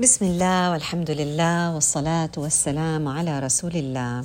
[0.00, 4.24] بسم الله والحمد لله والصلاة والسلام على رسول الله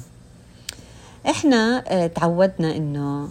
[1.29, 3.29] إحنا تعودنا انه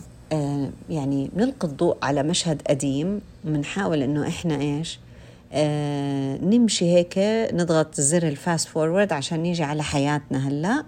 [0.91, 4.99] يعني نلقي الضوء على مشهد قديم بنحاول انه إحنا إيش
[6.43, 7.15] نمشي هيك
[7.55, 10.85] نضغط زر ال fast forward عشان نيجي على حياتنا هلا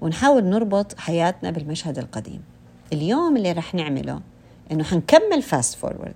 [0.00, 2.42] ونحاول نربط حياتنا بالمشهد القديم
[2.92, 4.20] اليوم اللي رح نعمله
[4.72, 6.14] انه حنكمل fast forward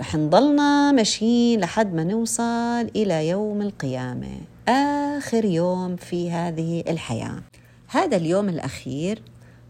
[0.00, 4.28] رح نضلنا ماشيين لحد ما نوصل إلى يوم القيامة
[4.68, 7.42] آخر يوم في هذه الحياة.
[7.88, 9.22] هذا اليوم الأخير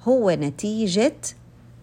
[0.09, 1.17] هو نتيجة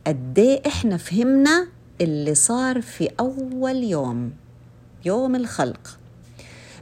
[0.08, 1.68] قد إحنا فهمنا
[2.02, 4.32] اللي صار في أول يوم
[5.06, 6.00] يوم الخلق.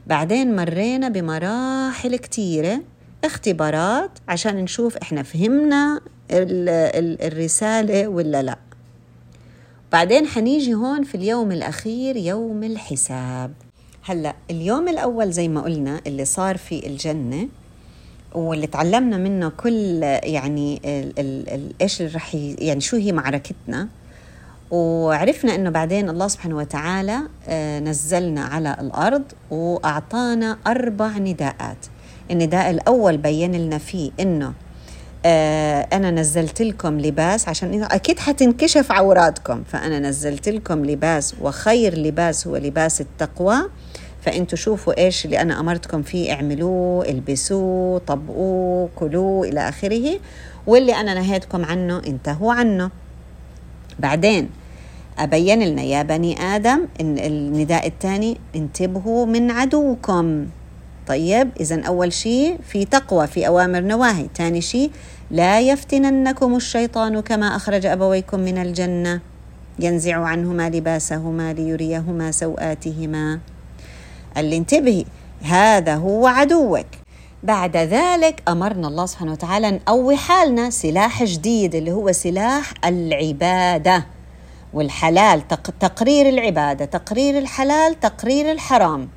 [0.06, 2.80] بعدين مرينا بمراحل كتيرة
[3.24, 6.00] اختبارات عشان نشوف إحنا فهمنا
[6.30, 8.58] الرسالة ولا لأ.
[9.92, 13.52] بعدين حنيجي هون في اليوم الأخير يوم الحساب.
[14.04, 17.48] هلأ اليوم الأول زي ما قلنا اللي صار في الجنة
[18.34, 20.80] واللي تعلمنا منه كل يعني
[21.80, 23.88] إيش اللي رح يعني شو هي معركتنا.
[24.70, 27.18] وعرفنا إنه بعدين الله سبحانه وتعالى
[27.80, 31.86] نزلنا على الأرض وأعطانا أربع نداءات.
[32.30, 34.52] النداء الأول بين لنا فيه إنه
[35.26, 39.62] آه أنا نزلت لكم لباس عشان أكيد حتنكشف عوراتكم.
[39.62, 43.56] فأنا نزلت لكم لباس وخير لباس هو لباس التقوى.
[44.22, 50.20] فأنتوا شوفوا إيش اللي أنا أمرتكم فيه اعملوه البسوه طبقوه كلوه إلى آخره.
[50.66, 52.90] واللي أنا نهيتكم عنه انتهوا عنه.
[53.98, 54.50] بعدين
[55.18, 60.46] أبين لنا يا بني آدم النداء الثاني انتبهوا من عدوكم.
[61.06, 64.26] طيب إذا أول شيء في تقوى في أوامر نواهي.
[64.36, 64.90] ثاني شيء
[65.30, 69.20] لا يفتننكم الشيطان كما أخرج أبويكم من الجنة.
[69.78, 73.40] ينزع عنهما لباسهما ليريهما سوآتهما.
[74.36, 75.04] قال لي انتبهي
[75.42, 76.86] هذا هو عدوك.
[77.42, 84.06] بعد ذلك أمرنا الله سبحانه وتعالى نقوي حالنا سلاح جديد اللي هو سلاح العبادة
[84.72, 85.48] والحلال
[85.80, 89.08] تقرير العبادة تقرير الحلال تقرير الحرام.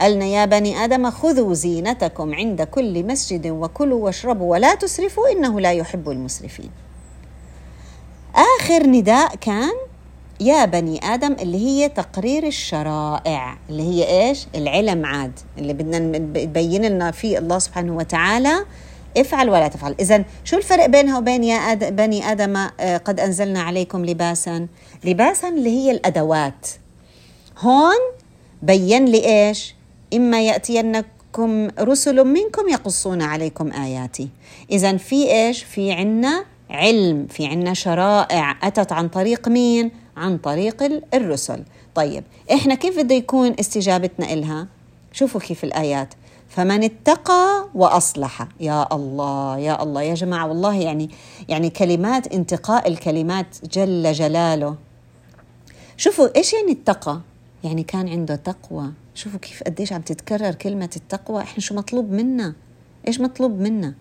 [0.00, 5.72] قالنا يا بني آدم خذوا زينتكم عند كل مسجد وكلوا واشربوا ولا تسرفوا إنه لا
[5.72, 6.70] يحب المسرفين.
[8.34, 9.72] آخر نداء كان
[10.40, 16.84] يا بني آدم اللي هي تقرير الشرائع اللي هي إيش؟ العلم عاد اللي بدنا تبين
[16.84, 18.64] لنا فيه الله سبحانه وتعالى
[19.16, 19.94] افعل ولا تفعل.
[20.00, 21.96] إذا شو الفرق بينها وبين يا آد...
[21.96, 22.66] بني آدم
[23.04, 24.66] قد أنزلنا عليكم لباسا؟
[25.04, 26.68] لباسا اللي هي الأدوات.
[27.58, 28.00] هون
[28.62, 29.74] بين لي إيش؟
[30.14, 34.28] إما يأتينكم رسل منكم يقصون عليكم آياتي.
[34.70, 38.56] إذا في إيش؟ في عنا علم في عنا شرائع.
[38.62, 41.62] أتت عن طريق مين؟ عن طريق الرسل.
[41.94, 44.66] طيب إحنا كيف بده يكون استجابتنا إلها؟
[45.12, 46.14] شوفوا كيف الآيات.
[46.48, 48.48] فمن اتقى وأصلح.
[48.60, 50.02] يا الله يا الله.
[50.02, 51.10] يا جماعة والله يعني
[51.48, 54.76] يعني كلمات انتقاء الكلمات جل جلاله.
[55.96, 57.20] شوفوا إيش يعني اتقى؟
[57.64, 58.92] يعني كان عنده تقوى.
[59.14, 61.42] شوفوا كيف قديش عم تتكرر كلمة التقوى.
[61.42, 62.54] إحنا شو مطلوب منا؟
[63.08, 63.94] إيش مطلوب منا؟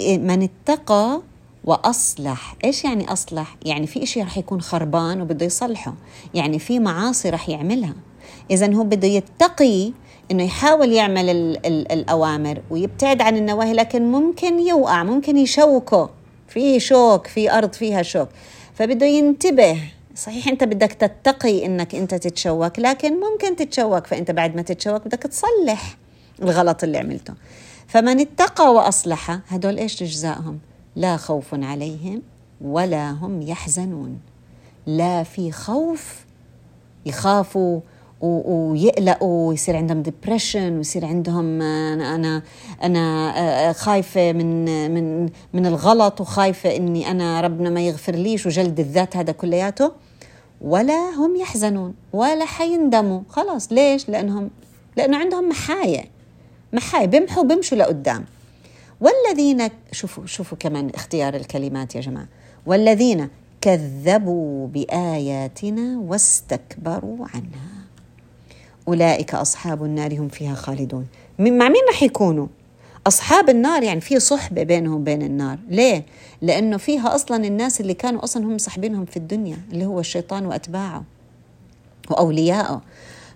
[0.00, 1.22] من اتقى
[1.64, 2.56] وأصلح.
[2.64, 5.94] إيش يعني أصلح؟ يعني في إشي رح يكون خربان وبده يصلحه.
[6.34, 7.94] يعني في معاصي رح يعملها.
[8.50, 9.92] إذا هو بده يتقي
[10.30, 16.10] إنه يحاول يعمل ال ال الأوامر ويبتعد عن النواهي لكن ممكن يوقع ممكن يشوكه.
[16.48, 18.28] في شوك في أرض فيها شوك.
[18.74, 19.78] فبده ينتبه
[20.16, 25.22] صحيح انت بدك تتقي انك انت تتشوك لكن ممكن تتشوك فانت بعد ما تتشوك بدك
[25.22, 25.96] تصلح
[26.42, 27.34] الغلط اللي عملته.
[27.86, 30.58] فمن اتقى وأصلح هدول إيش جزائهم
[30.96, 32.22] لا خوف عليهم
[32.60, 34.20] ولا هم يحزنون.
[34.86, 36.24] لا في خوف
[37.06, 37.80] يخافوا
[38.24, 42.42] ويقلقوا ويصير عندهم depression ويصير عندهم أنا أنا
[42.82, 44.64] أنا خايفة من
[44.94, 49.92] من من الغلط وخايفة إني أنا ربنا ما يغفر ليش وجلد الذات هذا كلياته
[50.60, 53.20] ولا هم يحزنون ولا حيندموا.
[53.28, 54.50] خلاص ليش؟ لأنهم
[54.96, 56.04] لأنه عندهم محايا
[56.72, 58.24] محايا بيمحوا بيمشوا لقدام.
[59.00, 62.28] والذين شوفوا شوفوا كمان اختيار الكلمات يا جماعة.
[62.66, 63.28] والذين
[63.60, 67.73] كذبوا بآياتنا واستكبروا عنها.
[68.88, 71.06] أولئك أصحاب النار هم فيها خالدون
[71.38, 72.46] مع مين رح يكونوا؟
[73.06, 76.06] أصحاب النار يعني في صحبة بينهم وبين النار ليه؟
[76.42, 81.04] لأنه فيها أصلا الناس اللي كانوا أصلا هم صاحبينهم في الدنيا اللي هو الشيطان وأتباعه
[82.10, 82.82] وأولياءه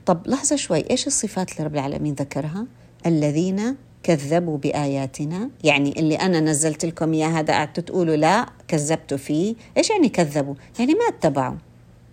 [0.06, 2.66] طب لحظة شوي إيش الصفات اللي رب العالمين ذكرها؟
[3.06, 9.54] الذين كذبوا بآياتنا يعني اللي أنا نزلت لكم إياه هذا قعدتوا تقولوا لا كذبتوا فيه
[9.76, 11.56] إيش يعني كذبوا؟ يعني ما اتبعوا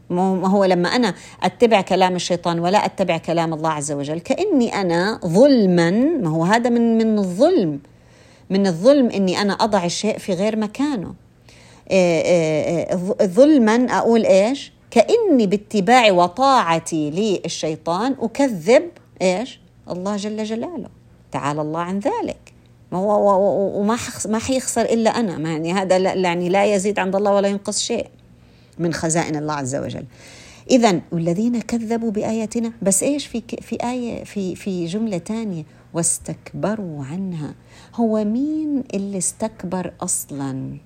[0.10, 1.14] ما هو لما أنا
[1.44, 6.70] أتبع كلام الشيطان ولا أتبع كلام الله عز وجل كأني أنا ظلما ما هو هذا
[6.70, 7.80] من من الظلم.
[8.50, 11.14] من الظلم إني أنا أضع الشيء في غير مكانه.
[11.92, 18.90] آه، آه، آه، ظلما أقول إيش؟ كأني باتباعي وطاعتي للشيطان أكذب
[19.22, 19.60] إيش؟
[19.90, 20.90] الله جل جلاله.
[21.32, 22.54] تعالى الله عن ذلك.
[22.92, 25.38] وما ما حيخسر إلا أنا.
[25.38, 28.08] ما يعني هذا يعني لا يزيد عند الله ولا ينقص شيء.
[28.80, 30.06] من خزائن الله عز وجل.
[30.72, 35.64] اذا والذين كذبوا بآياتنا بس إيش في في آية في في جملة ثانية
[35.94, 37.56] واستكبروا عنها.
[37.96, 40.78] هو مين اللي استكبر أصلا؟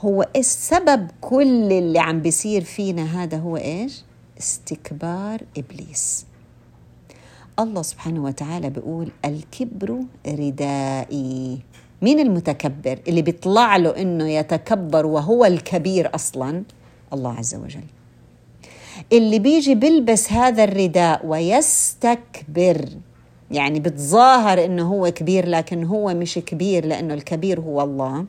[0.00, 4.02] هو السبب كل اللي عم بيصير فينا هذا هو إيش؟
[4.38, 6.26] استكبار إبليس.
[7.58, 11.58] الله سبحانه وتعالى بيقول الكبر ردائي.
[12.02, 16.62] مين المتكبر اللي بيطلع له إنه يتكبر وهو الكبير أصلا؟
[17.12, 17.84] الله عز وجل.
[19.12, 22.88] اللي بيجي بيلبس هذا الرداء ويستكبر
[23.50, 28.24] يعني بتظاهر إنه هو كبير لكن هو مش كبير لأنه الكبير هو الله.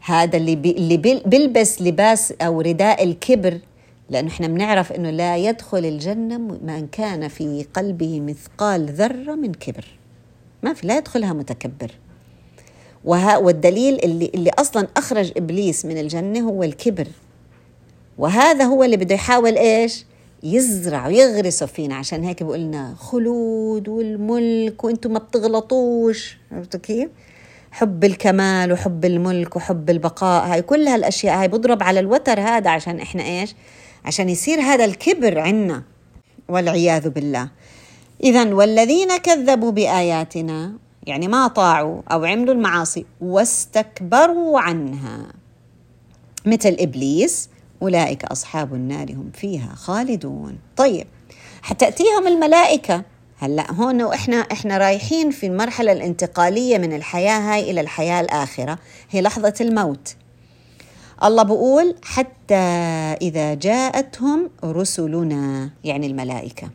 [0.00, 0.96] هذا اللي بي اللي
[1.26, 3.58] بيلبس لباس أو رداء الكبر
[4.10, 9.99] لأنه إحنا بنعرف إنه لا يدخل الجنة من كان في قلبه مثقال ذرة من كبر.
[10.62, 11.90] ما في لا يدخلها متكبر.
[13.04, 17.08] وها والدليل اللي اللي أصلا أخرج إبليس من الجنة هو الكبر.
[18.18, 20.04] وهذا هو اللي بده يحاول إيش؟
[20.42, 26.38] يزرع ويغرسوا فينا عشان هيك بقول لنا خلود والملك وأنتم ما بتغلطوش.
[26.52, 27.08] عرفتوا كيف؟
[27.70, 30.52] حب الكمال وحب الملك وحب البقاء.
[30.52, 33.54] هاي كل هالأشياء هاي بضرب على الوتر هذا عشان إحنا إيش؟
[34.04, 35.82] عشان يصير هذا الكبر عنا.
[36.48, 37.48] والعياذ بالله.
[38.24, 40.72] اذا والذين كذبوا بآياتنا
[41.06, 45.26] يعني ما طاعوا أو عملوا المعاصي واستكبروا عنها.
[46.46, 47.48] مثل إبليس
[47.82, 50.58] أولئك أصحاب النار هم فيها خالدون.
[50.76, 51.06] طيب
[51.62, 53.02] حتأتيهم الملائكة؟
[53.38, 58.78] هلأ هون وإحنا إحنا رايحين في المرحلة الانتقالية من الحياة هاي إلى الحياة الآخرة
[59.10, 60.16] هي لحظة الموت.
[61.24, 62.54] الله بقول حتى
[63.22, 66.70] إذا جاءتهم رسلنا يعني الملائكة.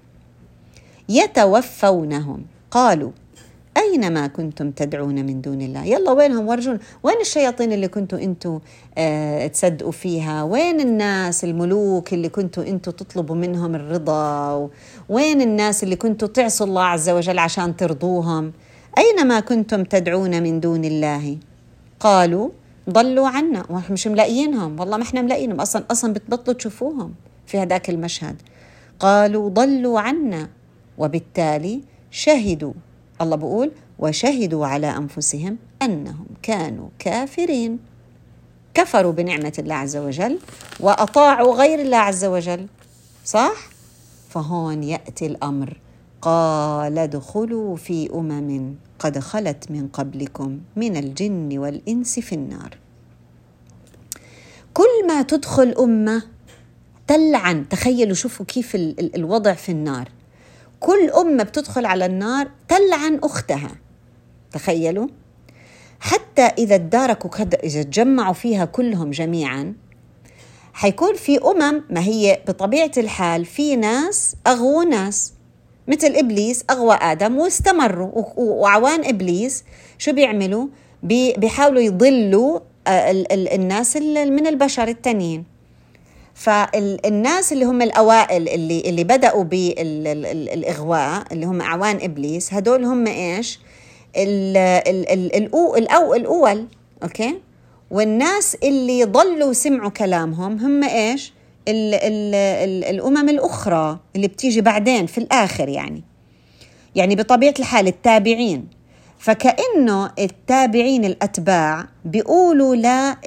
[1.10, 2.46] يتوفونهم.
[2.72, 3.12] قالوا
[3.78, 8.60] أين ما كنتم تدعون من دون الله؟ يلا وينهم ورجون؟ وين الشياطين اللي كنتوا أنتوا
[8.98, 14.70] آه تصدقوا فيها؟ وين الناس الملوك اللي كنتوا أنتوا تطلبوا منهم الرضا؟
[15.10, 18.54] وين الناس اللي كنتوا تعصوا الله عز وجل عشان ترضوهم؟
[18.98, 21.38] أين ما كنتم تدعون من دون الله؟
[22.00, 22.50] قالوا
[22.90, 23.66] ضلوا عنا.
[23.70, 24.80] وإحنا مش ملاقيينهم.
[24.80, 25.62] والله ما إحنا ملاقيينهم.
[25.62, 27.14] أصلا أصلا بتبطلوا تشوفوهم
[27.48, 28.36] في هذاك المشهد.
[29.00, 30.50] قالوا ضلوا عنا.
[30.98, 31.82] وبالتالي
[32.12, 32.74] شهدوا.
[33.22, 37.80] الله بقول وشهدوا على أنفسهم أنهم كانوا كافرين.
[38.74, 40.40] كفروا بنعمة الله عز وجل
[40.80, 42.68] وأطاعوا غير الله عز وجل.
[43.26, 43.56] صح؟
[44.30, 45.78] فهون يأتي الأمر.
[46.22, 52.78] قال ادخلوا في أمم قد خلت من قبلكم من الجن والإنس في النار.
[54.74, 56.24] كل ما تدخل أمة
[57.08, 57.70] تلعن.
[57.70, 58.76] تخيلوا شوفوا كيف
[59.16, 60.10] الوضع في النار.
[60.86, 63.72] كل أمة بتدخل على النار تلعن أختها.
[64.52, 65.08] تخيلوا؟
[66.00, 67.30] حتى إذا اداركوا
[67.64, 69.74] إذا تجمعوا فيها كلهم جميعا
[70.74, 75.34] حيكون في أمم ما هي بطبيعة الحال في ناس أغووا ناس
[75.88, 79.64] مثل إبليس أغوى آدم واستمروا وعوان إبليس
[79.98, 80.68] شو بيعملوا؟
[81.04, 85.55] بيحاولوا يضلوا آه، الناس من البشر التانيين.
[86.36, 93.60] فالناس اللي هم الأوائل اللي اللي بدأوا بالاغواء اللي هم أعوان إبليس هدول هم إيش؟
[96.16, 96.68] الأول
[97.04, 97.36] أوكي؟
[97.92, 101.34] والناس اللي ضلوا سمعوا كلامهم هم إيش؟
[101.68, 106.04] ال ال ال الأمم الأخرى اللي بتيجي بعدين في الآخر يعني
[106.96, 108.68] يعني بطبيعة الحال التابعين
[109.20, 113.18] فكأنه التابعين الأتباع بيقولوا لا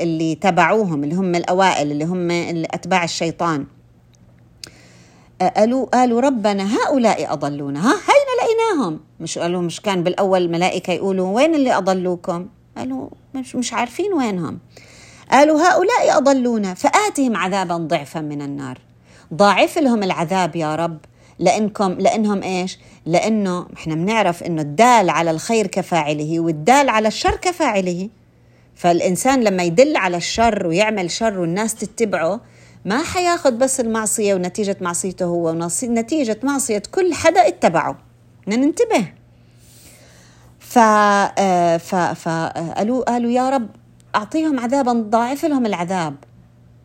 [0.00, 2.30] اللي تبعوهم اللي هم الأوائل اللي هم
[2.74, 3.66] أتباع الشيطان.
[5.56, 7.80] قالوا قالوا ربنا هؤلاء أضلونا.
[7.80, 12.46] ها هين لقيناهم مش قالوا مش كان بالأول الملائكة يقولوا وين اللي أضلوكم؟
[12.76, 14.58] قالوا مش, مش عارفين وينهم.
[15.30, 18.78] قالوا هؤلاء أضلونا فآتهم عذابا ضعفا من النار.
[19.34, 20.98] ضاعف لهم العذاب يا رب.
[21.38, 28.08] لانكم لإنهم إيش؟ لإنه إحنا بنعرف إنه الدال على الخير كفاعله والدال على الشر كفاعله.
[28.74, 32.40] فالإنسان لما يدل على الشر ويعمل شر والناس تتبعه
[32.84, 37.98] ما حياخذ بس المعصية ونتيجة معصيته هو ونتيجه معصية كل حدا اتبعه.
[38.46, 39.12] بدنا ننتبه.
[40.58, 40.78] ف
[41.78, 43.68] ف فقالوا قالوا يا رب
[44.14, 46.14] أعطيهم عذابا ضاعف لهم العذاب.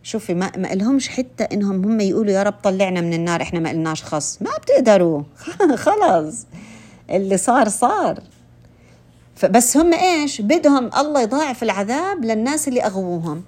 [0.03, 3.70] شوفي ما, ما لهمش حتى إنهم هم يقولوا يا رب طلعنا من النار إحنا ما
[3.70, 5.24] قلناش خص ما بتقدروا.
[5.75, 6.46] خلص
[7.10, 8.20] اللي صار صار.
[9.50, 13.43] بس هم إيش؟ بدهم الله يضاعف العذاب للناس اللي أغووهم.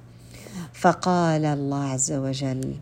[0.74, 2.76] فقال الله عز وجل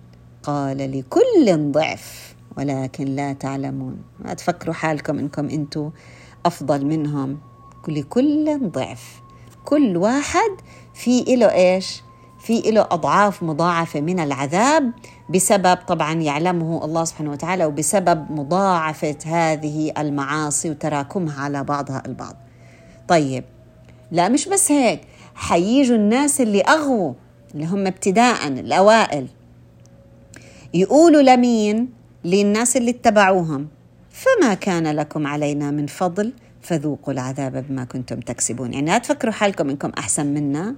[0.44, 3.98] قال لكل ضعف ولكن لا تعلمون.
[4.20, 5.92] ما تفكروا حالكم إنكم أنتم
[6.46, 7.40] أفضل منهم.
[7.88, 9.22] لكل ضعف.
[9.66, 10.52] كل واحد
[10.94, 12.02] في له إيش؟
[12.44, 14.92] في له أضعاف مضاعفة من العذاب
[15.30, 22.36] بسبب طبعا يعلمه الله سبحانه وتعالى وبسبب مضاعفة هذه المعاصي وتراكمها على بعضها البعض.
[23.08, 23.44] طيب
[24.12, 25.02] لا مش بس هيك
[25.36, 27.14] حييجوا الناس اللي أغووا
[27.54, 29.28] اللي هم ابتداء الأوائل.
[30.74, 31.90] يقولوا لمين؟
[32.26, 33.68] للناس اللي اتبعوهم.
[34.12, 38.74] فما كان لكم علينا من فضل فذوقوا العذاب بما كنتم تكسبون.
[38.74, 40.76] يعني لا تفكروا حالكم إنكم أحسن منا.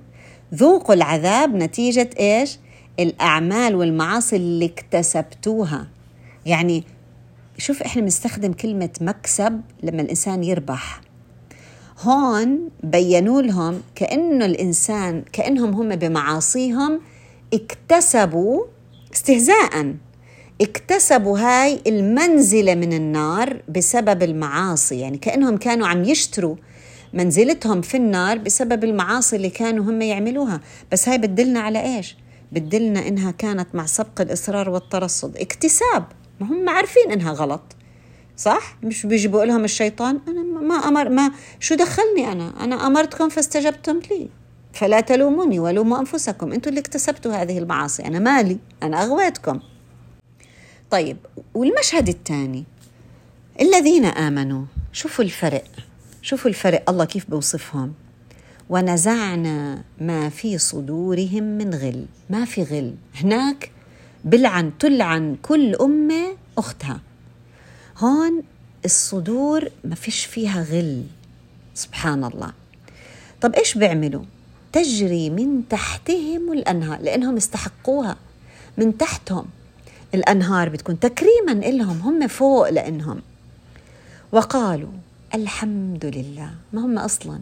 [0.55, 2.60] ذوقوا العذاب نتيجة إيش؟
[3.00, 5.88] الأعمال والمعاصي اللي اكتسبتوها.
[6.45, 6.83] يعني
[7.57, 11.01] شوف إحنا بنستخدم كلمة مكسب لما الإنسان يربح.
[12.01, 17.01] هون بينوا لهم كأنه الإنسان كأنهم هم بمعاصيهم
[17.53, 18.65] اكتسبوا
[19.13, 19.93] استهزاء.
[20.62, 25.00] اكتسبوا هاي المنزلة من النار بسبب المعاصي.
[25.00, 26.55] يعني كأنهم كانوا عم يشتروا
[27.13, 30.62] منزلتهم في النار بسبب المعاصي اللي كانوا هم يعملوها.
[30.91, 32.17] بس هاي بتدلنا على إيش؟
[32.51, 35.38] بتدلنا إنها كانت مع سبق الإصرار والترصد.
[35.38, 36.05] اكتساب.
[36.39, 37.62] ما هم عارفين إنها غلط.
[38.38, 40.20] صح؟ مش بيجيبوا لهم الشيطان.
[40.27, 44.29] أنا ما أمر ما شو دخلني أنا؟ أنا أمرتكم فاستجبتم لي.
[44.74, 46.53] فلا تلوموني ولوموا أنفسكم.
[46.53, 48.05] أنتم اللي اكتسبتوا هذه المعاصي.
[48.05, 48.58] أنا مالي.
[48.84, 49.60] أنا أغويتكم.
[50.91, 51.17] طيب
[51.53, 52.63] والمشهد الثاني.
[53.62, 54.65] الذين آمنوا.
[54.93, 55.63] شوفوا الفرق.
[56.24, 57.94] شوفوا الفرق الله كيف بوصفهم
[58.70, 62.96] ونزعنا ما في صدورهم من غل ما في غل.
[63.15, 63.72] هناك
[64.24, 67.00] بلعن تلعن كل أمة أختها.
[67.98, 68.44] هون
[68.86, 71.03] الصدور ما فيش فيها غل
[71.75, 72.53] سبحان الله.
[73.42, 74.24] طب إيش بيعملوا؟
[74.74, 78.18] تجري من تحتهم الأنهار لأنهم استحقوها
[78.77, 79.46] من تحتهم
[80.13, 83.22] الأنهار بتكون تكريما لهم هم فوق لأنهم.
[84.32, 84.92] وقالوا
[85.35, 87.39] الحمد لله ما هم أصلا؟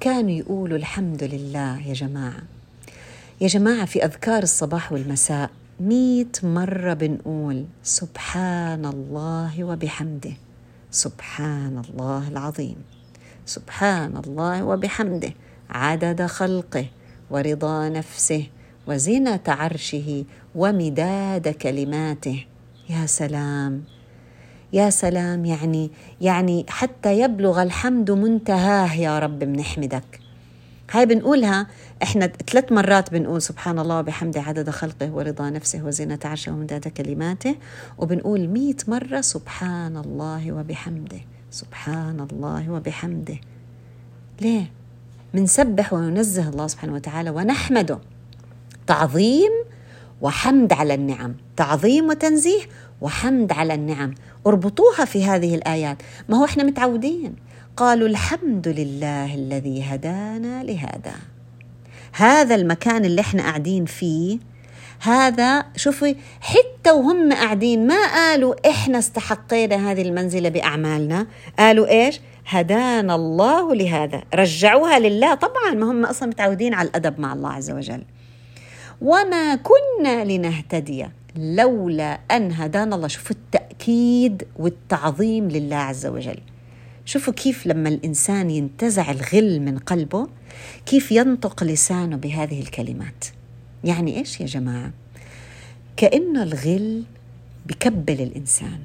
[0.00, 2.42] كانوا يقولوا الحمد لله يا جماعة.
[3.40, 10.32] يا جماعة في أذكار الصباح والمساء مئة مرة بنقول سبحان الله وبحمده.
[10.90, 12.76] سبحان الله العظيم.
[13.46, 15.32] سبحان الله وبحمده.
[15.70, 16.86] عدد خلقه
[17.30, 18.46] ورضا نفسه
[18.86, 20.24] وزنة عرشه
[20.54, 22.44] ومداد كلماته.
[22.90, 23.84] يا سلام.
[24.72, 30.20] يا سلام يعني يعني حتى يبلغ الحمد منتهاه يا رب بنحمدك.
[30.90, 31.66] هاي بنقولها
[32.02, 37.54] إحنا ثلاث مرات بنقول سبحان الله وبحمده عدد خلقه ورضا نفسه وزنة عرشه ومداد كلماته
[37.98, 43.36] وبنقول مئة مرة سبحان الله وبحمده سبحان الله وبحمده.
[44.40, 44.70] ليه؟
[45.34, 47.98] منسبح وننزه الله سبحانه وتعالى ونحمده.
[48.86, 49.52] تعظيم
[50.20, 52.62] وحمد على النعم تعظيم وتنزيه
[53.00, 54.14] وحمد على النعم.
[54.46, 55.96] أربطوها في هذه الآيات.
[56.28, 57.36] ما هو إحنا متعودين.
[57.76, 61.14] قالوا الحمد لله الذي هدانا لهذا.
[62.12, 64.38] هذا المكان اللي إحنا قاعدين فيه
[65.00, 71.26] هذا شوفي حتى وهم قاعدين ما قالوا إحنا استحقينا هذه المنزلة بأعمالنا.
[71.58, 74.22] قالوا إيش؟ هدانا الله لهذا.
[74.34, 75.34] رجعوها لله.
[75.34, 78.02] طبعا ما هم أصلا متعودين على الأدب مع الله عز وجل.
[79.00, 81.06] وما كنا لنهتدي.
[81.36, 83.08] لولا أن هدانا الله.
[83.08, 86.38] شوفوا التأكيد والتعظيم لله عز وجل.
[87.04, 90.28] شوفوا كيف لما الإنسان ينتزع الغل من قلبه
[90.86, 93.24] كيف ينطق لسانه بهذه الكلمات.
[93.84, 94.92] يعني إيش يا جماعة؟
[95.96, 97.02] كانه الغل
[97.66, 98.78] بكبل الإنسان.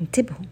[0.00, 0.44] انتبهوا.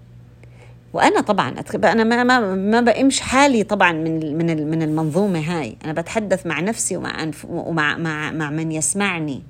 [0.92, 5.76] وأنا طبعا أنا ما ما ما بقيمش حالي طبعا من من من المنظومة هاي.
[5.84, 9.42] أنا بتحدث مع نفسي ومع ومع مع مع من يسمعني.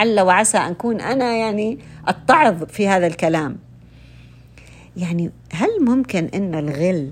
[0.00, 1.78] عل وعسى أن أكون أنا يعني
[2.08, 3.56] اتعظ في هذا الكلام.
[4.96, 7.10] يعني هل ممكن إن الغل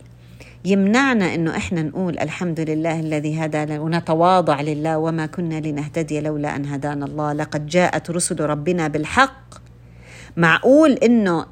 [0.64, 6.66] يمنعنا إنه إحنا نقول الحمد لله الذي هدانا ونتواضع لله وما كنا لنهتدي لولا أن
[6.66, 9.54] هدانا الله؟ لقد جاءت رسل ربنا بالحق.
[10.36, 11.46] معقول إنه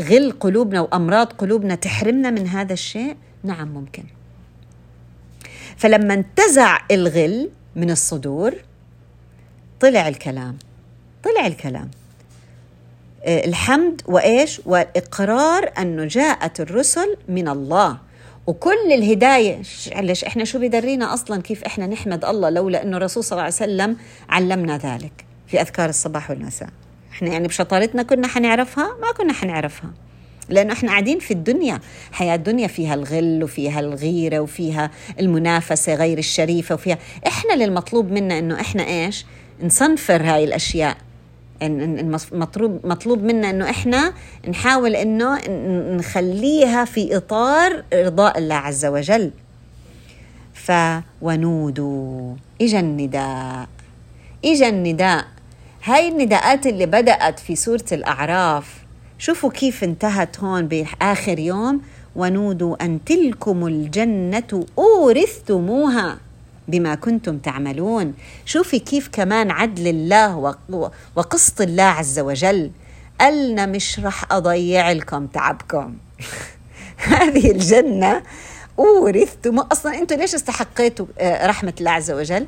[0.00, 4.04] غل قلوبنا وأمراض قلوبنا تحرمنا من هذا الشيء؟ نعم ممكن.
[5.76, 8.54] فلما انتزع الغل من الصدور
[9.80, 10.56] طلع الكلام.
[11.24, 11.90] طلع الكلام.
[13.24, 17.98] آه، الحمد وإيش؟ واقرار أنه جاءت الرسل من الله.
[18.46, 19.62] وكل الهداية
[19.96, 23.54] ليش إحنا شو بدرينا أصلا كيف إحنا نحمد الله لولا أنه الرسول صلى الله عليه
[23.54, 23.96] وسلم
[24.28, 26.68] علمنا ذلك في أذكار الصباح والمساء.
[27.12, 29.90] إحنا يعني بشطارتنا كنا حنعرفها؟ ما كنا حنعرفها.
[30.48, 31.80] لأنه إحنا قاعدين في الدنيا.
[32.12, 34.90] حياة الدنيا فيها الغل وفيها الغيرة وفيها
[35.20, 36.98] المنافسة غير الشريفة وفيها.
[37.26, 39.26] إحنا للمطلوب منا إنه إحنا إيش؟
[39.62, 40.96] نصنفر هاي الأشياء.
[41.66, 44.12] المطلوب مطلوب منا إنه إحنا
[44.48, 45.40] نحاول إنه
[45.96, 49.30] نخليها في إطار رضاء الله عز وجل.
[50.54, 53.68] فونودوا إجا النداء.
[54.44, 55.24] إجا النداء.
[55.84, 58.84] هاي النداءات اللي بدأت في سورة الأعراف
[59.18, 61.80] شوفوا كيف انتهت هون بآخر يوم.
[62.16, 66.18] ونودوا أن تلكم الجنة أورثتموها.
[66.68, 68.14] بما كنتم تعملون.
[68.44, 70.56] شوفي كيف كمان عدل الله
[71.16, 72.70] وقسط الله عز وجل.
[73.20, 75.96] قالنا مش رح أضيع لكم تعبكم.
[76.98, 78.22] هذه الجنة
[78.78, 79.58] أورثتم.
[79.58, 82.46] أصلا أنتم ليش استحقيتوا آه، رحمة الله عز وجل؟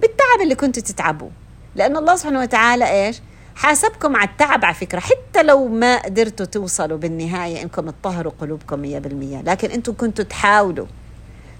[0.00, 1.30] بالتعب اللي كنتوا تتعبوا
[1.74, 3.20] لأن الله سبحانه وتعالى إيش؟
[3.54, 5.00] حاسبكم على التعب على فكرة.
[5.00, 9.42] حتى لو ما قدرتوا توصلوا بالنهاية إنكم تطهروا قلوبكم مية بالمية.
[9.42, 10.86] لكن أنتم كنتوا تحاولوا.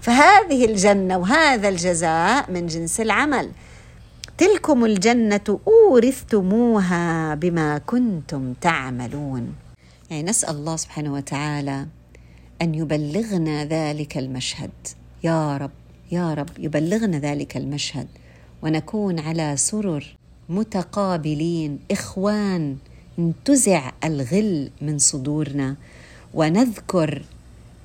[0.01, 3.51] فهذه الجنة وهذا الجزاء من جنس العمل.
[4.37, 9.55] تلكم الجنة أورثتموها بما كنتم تعملون.
[10.09, 11.85] يعني نسأل الله سبحانه وتعالى
[12.61, 14.71] أن يبلغنا ذلك المشهد.
[15.23, 15.71] يا رب
[16.11, 18.07] يا رب يبلغنا ذلك المشهد
[18.61, 20.15] ونكون على سرر
[20.49, 21.79] متقابلين.
[21.91, 22.77] إخوان
[23.19, 25.75] انتزع الغل من صدورنا
[26.33, 27.23] ونذكر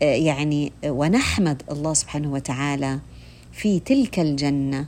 [0.02, 2.98] يعني ونحمد الله سبحانه وتعالى
[3.52, 4.86] في تلك الجنة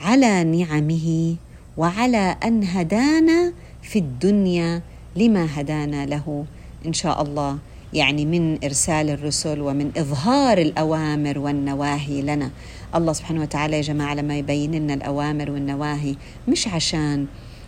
[0.00, 1.36] على نعمه
[1.76, 3.52] وعلى أن هدانا
[3.82, 4.82] في الدنيا
[5.16, 6.44] لما هدانا له.
[6.86, 7.58] إن شاء الله
[7.92, 12.50] يعني من إرسال الرسل ومن إظهار الأوامر والنواهي لنا.
[12.94, 16.14] الله سبحانه وتعالى يا جماعة لما يبين لنا الأوامر والنواهي
[16.48, 17.26] مش عشان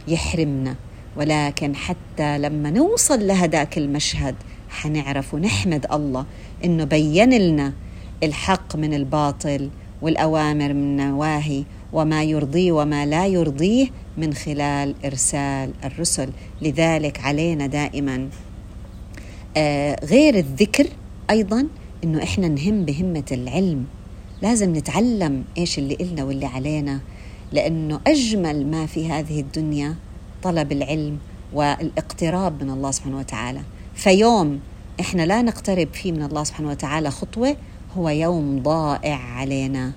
[0.09, 0.75] يحرمنا
[1.17, 4.35] ولكن حتى لما نوصل لهداك المشهد
[4.71, 6.27] حنعرف ونحمد الله
[6.65, 7.73] إنه بين لنا
[8.23, 9.71] الحق من الباطل
[10.03, 13.87] والأوامر من النواهي وما يرضيه وما لا يرضيه
[14.19, 16.31] من خلال إرسال الرسل.
[16.63, 18.29] لذلك علينا دائما
[19.57, 20.87] آه غير الذكر
[21.31, 21.67] أيضا
[22.05, 23.85] إنه إحنا نهم بهمة العلم.
[24.43, 27.01] لازم نتعلم إيش اللي إلنا واللي علينا
[27.53, 29.95] لأنه أجمل ما في هذه الدنيا
[30.43, 31.19] طلب العلم
[31.53, 33.61] والاقتراب من الله سبحانه وتعالى.
[33.95, 34.61] فيوم
[35.01, 37.57] إحنا لا نقترب فيه من الله سبحانه وتعالى خطوة
[37.97, 39.93] هو يوم ضائع علينا.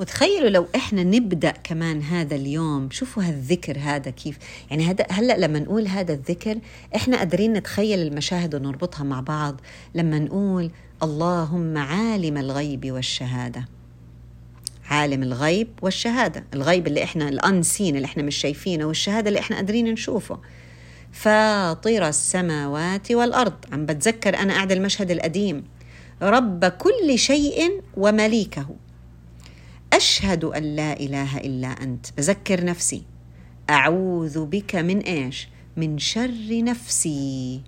[0.00, 4.38] وتخيلوا لو إحنا نبدأ كمان هذا اليوم شوفوا هالذكر هذا كيف.
[4.70, 6.58] يعني هذا هلأ لما نقول هذا الذكر
[6.96, 9.60] إحنا قادرين نتخيل المشاهد ونربطها مع بعض.
[9.94, 10.70] لما نقول
[11.02, 13.68] اللهم عالم الغيب والشهادة.
[14.90, 16.44] عالم الغيب والشهادة.
[16.54, 20.38] الغيب اللي إحنا الأنسين اللي إحنا مش شايفينه والشهادة اللي إحنا قادرين نشوفه.
[21.12, 23.54] فاطر السماوات والأرض.
[23.72, 25.64] عم بتذكر أنا قاعدة المشهد القديم.
[26.22, 28.66] رب كل شيء ومليكه.
[29.92, 32.06] أشهد أن لا إله إلا أنت.
[32.16, 33.02] بذكر نفسي.
[33.70, 37.62] أعوذ بك من إيش؟ من شر نفسي.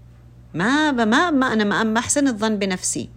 [0.54, 3.08] ما ما ما أنا ما أحسن الظن بنفسي.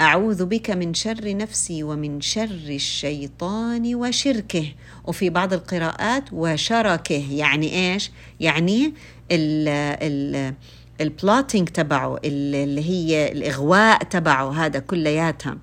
[0.00, 4.72] أعوذ بك من شر نفسي ومن شر الشيطان وشركه.
[5.04, 8.10] وفي بعض القراءات وشركه يعني إيش؟
[8.40, 8.94] يعني
[9.30, 9.68] ال
[10.02, 10.54] ال
[11.00, 15.58] البلوتينج تبعه اللي هي الإغواء تبعه هذا كلياتها.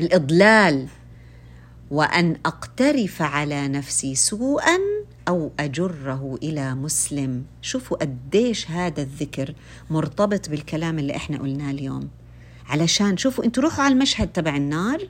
[0.00, 0.88] الإضلال.
[1.90, 4.78] وأن أقترف على نفسي سوءا
[5.28, 7.44] أو أجره إلى مسلم.
[7.62, 9.54] شوفوا قديش هذا الذكر
[9.90, 12.08] مرتبط بالكلام اللي إحنا قلناه اليوم.
[12.68, 15.08] علشان شوفوا أنتوا روحوا على المشهد تبع النار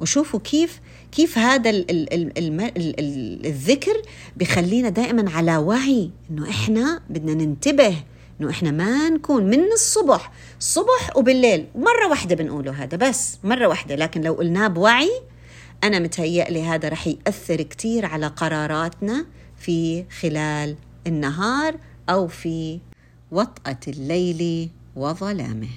[0.00, 0.80] وشوفوا كيف
[1.12, 4.02] كيف هذا ال ال ال ال ال ال الذكر
[4.36, 7.96] بخلينا دائما على وعي إنه إحنا بدنا ننتبه
[8.40, 11.66] إنه إحنا ما نكون من الصبح الصبح وبالليل.
[11.74, 13.94] مرة واحدة بنقوله هذا بس مرة واحدة.
[13.94, 15.10] لكن لو قلناه بوعي
[15.84, 19.26] أنا متهيأ هذا رح يأثر كثير على قراراتنا
[19.58, 21.76] في خلال النهار
[22.08, 22.80] أو في
[23.30, 25.68] وطأة الليل وظلامه.